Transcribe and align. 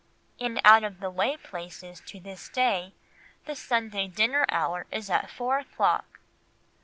In 0.39 0.59
out 0.65 0.83
of 0.83 0.99
the 0.99 1.11
way 1.11 1.37
places 1.37 2.01
to 2.07 2.19
this 2.19 2.49
day 2.49 2.95
the 3.45 3.53
Sunday 3.53 4.07
dinner 4.07 4.47
hour 4.49 4.87
is 4.91 5.11
at 5.11 5.29
four 5.29 5.59
o'clock. 5.59 6.19